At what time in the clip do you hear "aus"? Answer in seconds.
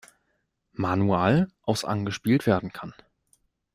1.61-1.85